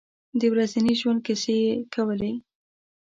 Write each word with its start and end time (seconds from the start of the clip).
د 0.39 0.41
ورځني 0.53 0.93
ژوند 0.99 1.19
کیسې 1.25 1.53
یې 1.65 1.73
کولې. 1.93 2.33